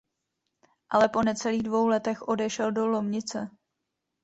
[0.89, 3.49] Ale po necelých dvou letech odešel do Lomnice.